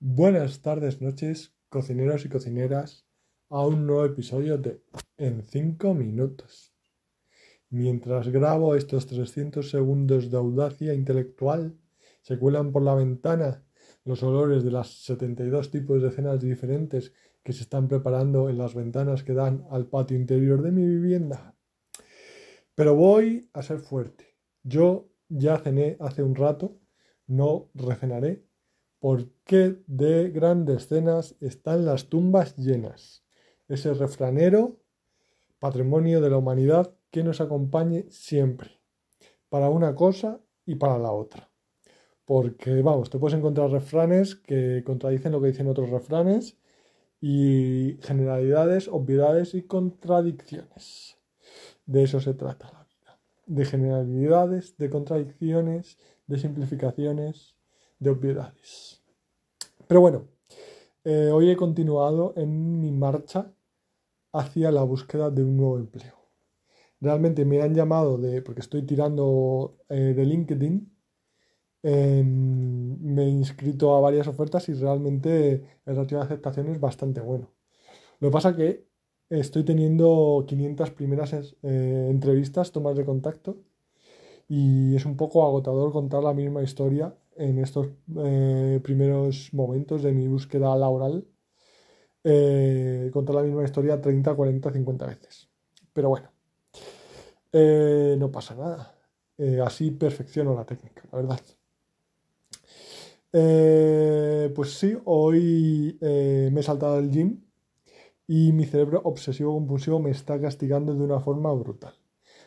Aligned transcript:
Buenas 0.00 0.62
tardes, 0.62 1.02
noches, 1.02 1.56
cocineros 1.68 2.24
y 2.24 2.28
cocineras, 2.28 3.04
a 3.48 3.66
un 3.66 3.84
nuevo 3.84 4.04
episodio 4.04 4.56
de 4.56 4.80
En 5.16 5.42
5 5.42 5.92
minutos. 5.92 6.72
Mientras 7.68 8.28
grabo 8.28 8.76
estos 8.76 9.08
300 9.08 9.68
segundos 9.68 10.30
de 10.30 10.36
audacia 10.36 10.94
intelectual, 10.94 11.76
se 12.22 12.38
cuelan 12.38 12.70
por 12.70 12.84
la 12.84 12.94
ventana 12.94 13.66
los 14.04 14.22
olores 14.22 14.62
de 14.62 14.70
las 14.70 15.02
72 15.02 15.72
tipos 15.72 16.00
de 16.00 16.12
cenas 16.12 16.40
diferentes 16.40 17.12
que 17.42 17.52
se 17.52 17.64
están 17.64 17.88
preparando 17.88 18.48
en 18.48 18.56
las 18.56 18.76
ventanas 18.76 19.24
que 19.24 19.34
dan 19.34 19.66
al 19.68 19.88
patio 19.88 20.16
interior 20.16 20.62
de 20.62 20.70
mi 20.70 20.86
vivienda. 20.86 21.56
Pero 22.76 22.94
voy 22.94 23.50
a 23.52 23.62
ser 23.64 23.80
fuerte. 23.80 24.36
Yo 24.62 25.10
ya 25.28 25.58
cené 25.58 25.96
hace 25.98 26.22
un 26.22 26.36
rato, 26.36 26.78
no 27.26 27.72
recenaré 27.74 28.47
¿Por 29.00 29.30
qué 29.44 29.76
de 29.86 30.30
grandes 30.30 30.88
cenas 30.88 31.36
están 31.40 31.84
las 31.84 32.08
tumbas 32.08 32.56
llenas? 32.56 33.22
Ese 33.68 33.94
refranero, 33.94 34.80
patrimonio 35.60 36.20
de 36.20 36.30
la 36.30 36.38
humanidad, 36.38 36.92
que 37.12 37.22
nos 37.22 37.40
acompañe 37.40 38.06
siempre, 38.10 38.80
para 39.48 39.68
una 39.70 39.94
cosa 39.94 40.40
y 40.66 40.74
para 40.74 40.98
la 40.98 41.12
otra. 41.12 41.48
Porque, 42.24 42.82
vamos, 42.82 43.08
te 43.08 43.18
puedes 43.18 43.38
encontrar 43.38 43.70
refranes 43.70 44.34
que 44.34 44.82
contradicen 44.84 45.30
lo 45.30 45.40
que 45.40 45.48
dicen 45.48 45.68
otros 45.68 45.90
refranes 45.90 46.58
y 47.20 47.98
generalidades, 48.02 48.88
obviedades 48.88 49.54
y 49.54 49.62
contradicciones. 49.62 51.18
De 51.86 52.02
eso 52.02 52.20
se 52.20 52.34
trata 52.34 52.72
la 52.72 52.84
vida. 52.84 53.20
De 53.46 53.64
generalidades, 53.64 54.76
de 54.76 54.90
contradicciones, 54.90 55.98
de 56.26 56.38
simplificaciones 56.38 57.57
de 57.98 58.10
obviedades. 58.10 59.02
Pero 59.86 60.00
bueno, 60.00 60.28
eh, 61.04 61.30
hoy 61.32 61.50
he 61.50 61.56
continuado 61.56 62.34
en 62.36 62.80
mi 62.80 62.92
marcha 62.92 63.52
hacia 64.32 64.70
la 64.70 64.82
búsqueda 64.82 65.30
de 65.30 65.44
un 65.44 65.56
nuevo 65.56 65.78
empleo. 65.78 66.14
Realmente 67.00 67.44
me 67.44 67.62
han 67.62 67.74
llamado 67.74 68.18
de, 68.18 68.42
porque 68.42 68.60
estoy 68.60 68.82
tirando 68.82 69.76
eh, 69.88 70.14
de 70.16 70.24
LinkedIn, 70.24 70.92
me 71.82 73.22
he 73.22 73.28
inscrito 73.28 73.94
a 73.94 74.00
varias 74.00 74.26
ofertas 74.26 74.68
y 74.68 74.74
realmente 74.74 75.78
el 75.86 75.96
ratio 75.96 76.18
de 76.18 76.24
aceptación 76.24 76.68
es 76.68 76.80
bastante 76.80 77.20
bueno. 77.20 77.50
Lo 78.20 78.28
que 78.28 78.32
pasa 78.32 78.56
que 78.56 78.88
estoy 79.30 79.64
teniendo 79.64 80.44
500 80.46 80.90
primeras 80.90 81.32
eh, 81.34 82.08
entrevistas, 82.10 82.72
tomas 82.72 82.96
de 82.96 83.04
contacto, 83.04 83.58
y 84.48 84.96
es 84.96 85.04
un 85.04 85.16
poco 85.16 85.44
agotador 85.44 85.92
contar 85.92 86.22
la 86.22 86.34
misma 86.34 86.62
historia 86.62 87.14
en 87.38 87.58
estos 87.58 87.88
eh, 88.16 88.80
primeros 88.82 89.54
momentos 89.54 90.02
de 90.02 90.12
mi 90.12 90.26
búsqueda 90.26 90.76
laboral 90.76 91.24
eh, 92.24 93.10
contar 93.12 93.36
la 93.36 93.42
misma 93.42 93.64
historia 93.64 94.00
30, 94.00 94.34
40, 94.34 94.72
50 94.72 95.06
veces. 95.06 95.48
Pero 95.92 96.10
bueno, 96.10 96.30
eh, 97.52 98.16
no 98.18 98.30
pasa 98.30 98.54
nada. 98.54 98.94
así 99.64 99.92
perfecciono 99.92 100.54
la 100.54 100.64
técnica, 100.64 101.02
la 101.12 101.18
verdad. 101.18 101.40
pues 104.54 104.74
sí, 104.74 104.96
hoy 105.04 105.96
me 106.00 106.60
he 106.60 106.62
saltado 106.62 106.98
el 106.98 107.10
gym 107.10 107.40
y 108.26 108.52
mi 108.52 108.66
cerebro 108.66 109.00
obsesivo 109.04 109.54
compulsivo 109.54 110.00
me 110.00 110.10
está 110.10 110.40
castigando 110.40 110.94
de 110.94 111.02
una 111.02 111.20
forma 111.20 111.52
brutal. 111.52 111.94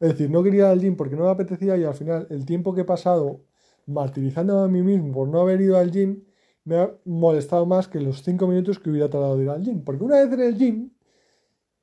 Es 0.00 0.10
decir, 0.10 0.30
no 0.30 0.42
quería 0.42 0.60
ir 0.60 0.66
al 0.66 0.80
gym 0.80 0.96
porque 0.96 1.16
no 1.16 1.24
me 1.24 1.30
apetecía 1.30 1.76
y 1.76 1.84
al 1.84 1.94
final 1.94 2.26
el 2.30 2.44
tiempo 2.44 2.74
que 2.74 2.82
he 2.82 2.84
pasado 2.84 3.44
martirizándome 3.86 4.64
a 4.64 4.68
mí 4.68 4.82
mismo 4.82 5.12
por 5.12 5.28
no 5.28 5.40
haber 5.40 5.60
ido 5.60 5.78
al 5.78 5.90
gym, 5.90 6.22
me 6.64 6.76
ha 6.76 6.94
molestado 7.04 7.66
más 7.66 7.88
que 7.88 8.00
los 8.00 8.22
5 8.22 8.46
minutos 8.46 8.78
que 8.78 8.90
hubiera 8.90 9.10
tardado 9.10 9.36
de 9.36 9.44
ir 9.44 9.50
al 9.50 9.62
gym. 9.62 9.82
Porque 9.84 10.04
una 10.04 10.22
vez 10.22 10.32
en 10.32 10.40
el 10.40 10.56
gym, 10.56 10.90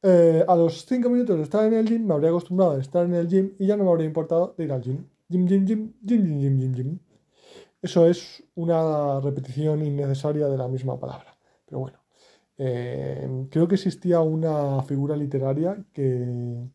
eh, 0.04 0.46
a 0.48 0.56
los 0.56 0.86
5 0.86 1.10
minutos 1.10 1.38
de 1.38 1.44
estar 1.44 1.66
en 1.66 1.74
el 1.74 1.86
gym, 1.88 2.06
me 2.06 2.14
habría 2.14 2.30
acostumbrado 2.30 2.74
a 2.74 2.80
estar 2.80 3.06
en 3.06 3.16
el 3.16 3.28
gym 3.28 3.54
y 3.60 3.68
ya 3.68 3.78
no 3.78 3.84
me 3.84 3.92
habría 3.92 4.08
importado 4.08 4.56
de 4.58 4.64
ir 4.66 4.72
al 4.72 4.82
gym. 4.82 5.06
Gym, 5.30 5.48
gym, 5.48 5.66
gym, 5.66 5.94
gym, 6.02 6.24
gym, 6.26 6.40
gym, 6.42 6.60
gym, 6.60 6.74
gym. 6.76 7.00
Eso 7.82 8.08
es 8.08 8.44
una 8.56 9.20
repetición 9.22 9.86
innecesaria 9.86 10.48
de 10.48 10.58
la 10.58 10.68
misma 10.68 11.00
palabra. 11.00 11.38
Pero 11.66 11.80
bueno, 11.80 12.00
eh, 12.58 13.48
creo 13.50 13.68
que 13.68 13.76
existía 13.76 14.20
una 14.22 14.82
figura 14.84 15.16
literaria 15.16 15.84
que, 15.94 16.68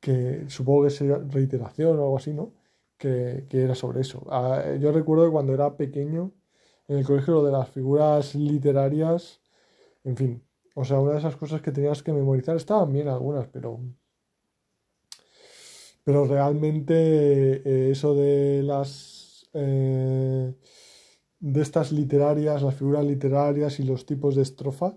que 0.00 0.44
supongo 0.48 0.82
que 0.82 0.88
es 0.88 1.00
reiteración 1.32 1.98
o 1.98 2.02
algo 2.02 2.16
así, 2.16 2.32
¿no? 2.32 2.52
Que, 3.00 3.46
era 3.50 3.74
sobre 3.74 4.02
eso. 4.02 4.24
Ah, 4.30 4.76
yo 4.78 4.92
recuerdo 4.92 5.24
que 5.24 5.32
cuando 5.32 5.54
era 5.54 5.76
pequeño, 5.76 6.32
en 6.86 6.98
el 6.98 7.04
colegio, 7.04 7.34
lo 7.34 7.44
de 7.44 7.52
las 7.52 7.68
figuras 7.70 8.34
literarias, 8.34 9.40
en 10.04 10.16
fin, 10.16 10.42
o 10.74 10.84
sea, 10.84 11.00
una 11.00 11.12
de 11.12 11.18
esas 11.18 11.36
cosas 11.36 11.62
que 11.62 11.72
tenías 11.72 12.02
que 12.02 12.12
memorizar, 12.12 12.56
estaban 12.56 12.92
bien 12.92 13.08
algunas, 13.08 13.48
pero... 13.48 13.80
Pero 16.04 16.24
realmente 16.24 16.94
eh, 16.94 17.90
eso 17.90 18.14
de 18.14 18.62
las... 18.62 19.48
Eh, 19.54 20.54
de 21.40 21.62
estas 21.62 21.92
literarias, 21.92 22.62
las 22.62 22.74
figuras 22.74 23.04
literarias 23.04 23.80
y 23.80 23.84
los 23.84 24.04
tipos 24.04 24.36
de 24.36 24.42
estrofa, 24.42 24.96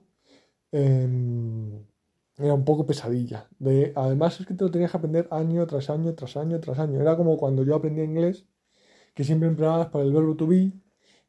em, 0.72 1.86
era 2.38 2.54
un 2.54 2.66
poco 2.66 2.86
pesadilla. 2.86 3.48
De, 3.60 3.94
además 3.96 4.40
es 4.40 4.48
que 4.48 4.54
te 4.54 4.64
lo 4.64 4.72
tenías 4.72 4.92
que 4.92 4.98
aprender 4.98 5.28
año 5.32 5.66
tras 5.68 5.90
año, 5.90 6.14
tras 6.16 6.38
año, 6.38 6.60
tras 6.60 6.80
año. 6.80 7.00
Era 7.00 7.16
como 7.16 7.38
cuando 7.38 7.64
yo 7.64 7.76
aprendí 7.76 8.02
inglés, 8.02 8.46
que 9.14 9.24
siempre 9.24 9.48
empleabas 9.48 9.88
para 9.88 10.04
el 10.04 10.12
verbo 10.12 10.36
to 10.36 10.48
be, 10.48 10.74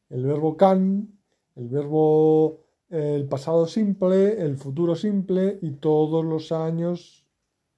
el 0.09 0.25
verbo 0.25 0.57
can, 0.57 1.19
el 1.55 1.69
verbo 1.69 2.65
el 2.89 3.27
pasado 3.27 3.65
simple, 3.67 4.41
el 4.41 4.57
futuro 4.57 4.95
simple 4.95 5.59
y 5.61 5.71
todos 5.71 6.23
los 6.23 6.51
años 6.51 7.25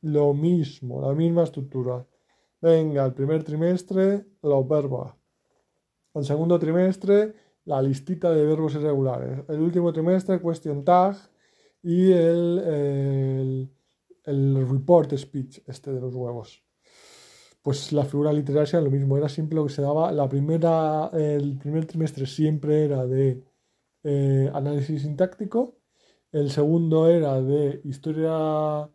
lo 0.02 0.34
mismo, 0.34 1.02
la 1.02 1.14
misma 1.14 1.44
estructura. 1.44 2.06
Venga, 2.62 3.06
el 3.06 3.14
primer 3.14 3.44
trimestre, 3.44 4.26
los 4.42 4.68
verbos. 4.68 5.14
El 6.14 6.26
segundo 6.26 6.60
trimestre, 6.60 7.34
la 7.66 7.82
listita 7.82 8.32
de 8.32 8.46
verbos 8.46 8.76
irregulares. 8.76 9.44
El 9.48 9.60
último 9.62 9.94
trimestre, 9.94 10.42
question 10.42 10.84
tag 10.84 11.16
y 11.88 12.12
el, 12.12 13.70
el, 14.26 14.68
report 14.68 15.16
speech, 15.16 15.62
este 15.68 15.94
de 15.94 16.02
los 16.02 16.14
huevos. 16.14 16.62
Pues 17.62 17.94
la 17.94 18.04
figura 18.04 18.34
literaria 18.34 18.70
era 18.74 18.82
lo 18.82 18.92
mismo, 18.92 19.16
era 19.18 19.30
simple 19.30 19.56
lo 19.56 19.66
que 19.66 19.74
se 19.74 19.82
daba. 19.82 20.12
La 20.12 20.28
primera, 20.28 21.10
el 21.14 21.58
primer 21.58 21.86
trimestre 21.86 22.26
siempre 22.26 22.84
era 22.84 23.06
de 23.06 23.42
eh, 24.04 24.52
análisis 24.54 25.04
sintáctico, 25.04 25.78
el 26.34 26.52
segundo 26.52 27.08
era 27.10 27.42
de 27.42 27.80
historia 27.86 28.90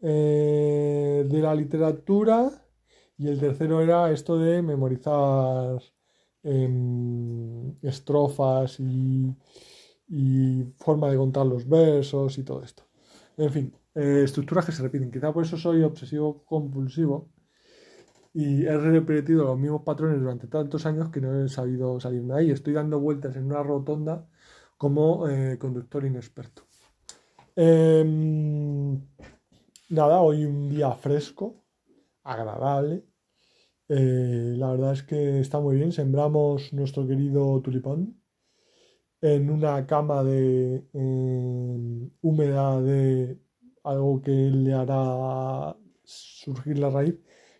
eh, 0.00 1.26
de 1.28 1.38
la 1.42 1.54
literatura 1.54 2.50
y 3.18 3.28
el 3.28 3.38
tercero 3.40 3.82
era 3.82 4.10
esto 4.10 4.38
de 4.38 4.62
memorizar 4.62 5.82
em, 6.42 7.76
estrofas 7.82 8.80
y, 8.80 9.34
y 10.08 10.64
forma 10.78 11.10
de 11.10 11.16
contar 11.16 11.46
los 11.46 11.68
versos 11.68 12.38
y 12.38 12.42
todo 12.44 12.62
esto. 12.62 12.84
En 13.36 13.52
fin, 13.52 13.74
eh, 13.94 14.22
estructuras 14.24 14.64
que 14.66 14.72
se 14.72 14.82
repiten. 14.82 15.10
Quizá 15.10 15.32
por 15.32 15.44
eso 15.44 15.56
soy 15.56 15.82
obsesivo 15.82 16.44
compulsivo 16.44 17.30
y 18.32 18.64
he 18.64 18.76
repetido 18.78 19.44
los 19.44 19.58
mismos 19.58 19.82
patrones 19.82 20.20
durante 20.20 20.46
tantos 20.46 20.86
años 20.86 21.10
que 21.10 21.20
no 21.20 21.44
he 21.44 21.48
sabido 21.48 22.00
salir 22.00 22.22
de 22.22 22.34
ahí. 22.34 22.50
Estoy 22.50 22.74
dando 22.74 23.00
vueltas 23.00 23.36
en 23.36 23.44
una 23.46 23.62
rotonda 23.62 24.28
como 24.76 25.28
eh, 25.28 25.58
conductor 25.58 26.04
inexperto. 26.04 26.62
Em, 27.56 29.00
nada, 29.90 30.20
hoy 30.20 30.44
un 30.44 30.68
día 30.68 30.92
fresco, 30.92 31.64
agradable. 32.22 33.04
Eh, 33.88 34.54
la 34.56 34.70
verdad 34.70 34.92
es 34.92 35.02
que 35.02 35.40
está 35.40 35.60
muy 35.60 35.76
bien. 35.76 35.92
Sembramos 35.92 36.72
nuestro 36.72 37.06
querido 37.06 37.60
tulipán 37.62 38.14
en 39.20 39.50
una 39.50 39.86
cama 39.86 40.22
de 40.24 40.84
em, 40.92 42.10
húmeda 42.22 42.80
de 42.80 43.38
algo 43.84 44.20
que 44.22 44.30
le 44.32 44.74
hará 44.74 45.76
surgir 46.04 46.78
la 46.78 46.90
raíz. 46.90 47.16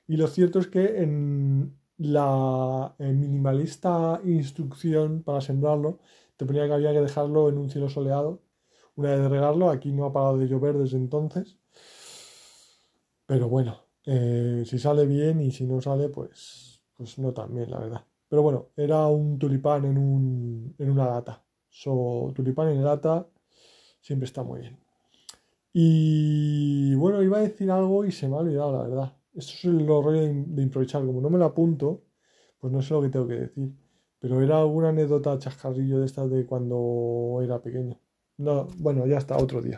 Y 0.06 0.16
lo 0.16 0.26
cierto 0.28 0.58
es 0.60 0.68
que 0.68 1.02
en 1.02 1.76
la 1.98 2.94
minimalista 2.98 4.20
instrucción 4.24 5.22
para 5.22 5.40
sembrarlo 5.40 5.98
te 6.36 6.46
ponía 6.46 6.66
que 6.66 6.74
había 6.74 6.92
que 6.92 7.00
dejarlo 7.00 7.48
en 7.48 7.58
un 7.58 7.70
cielo 7.70 7.88
soleado 7.88 8.42
una 8.96 9.10
vez 9.12 9.20
de 9.22 9.28
regarlo. 9.28 9.70
Aquí 9.70 9.92
no 9.92 10.04
ha 10.06 10.12
parado 10.12 10.38
de 10.38 10.46
llover 10.48 10.78
desde 10.78 10.96
entonces. 10.98 11.58
Pero 13.26 13.48
bueno, 13.48 13.76
eh, 14.06 14.64
si 14.66 14.78
sale 14.78 15.06
bien 15.06 15.40
y 15.40 15.50
si 15.50 15.64
no 15.66 15.80
sale, 15.80 16.08
pues, 16.08 16.80
pues 16.96 17.18
no 17.18 17.32
tan 17.32 17.54
bien, 17.54 17.70
la 17.70 17.78
verdad. 17.78 18.04
Pero 18.28 18.42
bueno, 18.42 18.68
era 18.76 19.06
un 19.06 19.38
tulipán 19.38 19.84
en, 19.84 19.98
un, 19.98 20.74
en 20.78 20.90
una 20.90 21.06
lata. 21.06 21.44
So, 21.70 22.32
tulipán 22.34 22.68
en 22.68 22.84
lata 22.84 23.26
siempre 24.00 24.26
está 24.26 24.42
muy 24.42 24.60
bien. 24.60 24.78
Y 25.72 26.94
bueno, 26.94 27.22
iba 27.22 27.38
a 27.38 27.42
decir 27.42 27.70
algo 27.70 28.04
y 28.04 28.12
se 28.12 28.28
me 28.28 28.36
ha 28.36 28.38
olvidado, 28.38 28.72
la 28.72 28.82
verdad. 28.88 29.16
Esto 29.34 29.52
es 29.54 29.64
el 29.66 29.86
rollo 29.86 30.20
de, 30.22 30.62
improvisar. 30.62 31.04
Como 31.04 31.20
no 31.20 31.30
me 31.30 31.38
lo 31.38 31.44
apunto, 31.44 32.02
pues 32.58 32.72
no 32.72 32.82
sé 32.82 32.94
lo 32.94 33.02
que 33.02 33.10
tengo 33.10 33.28
que 33.28 33.34
decir. 33.34 33.72
Pero 34.18 34.42
era 34.42 34.58
alguna 34.58 34.88
anécdota 34.88 35.38
chascarrillo 35.38 36.00
de 36.00 36.06
estas 36.06 36.30
de 36.30 36.46
cuando 36.46 37.40
era 37.42 37.62
pequeño. 37.62 38.00
No, 38.38 38.66
bueno, 38.78 39.06
ya 39.06 39.18
está, 39.18 39.36
otro 39.36 39.62
día. 39.62 39.76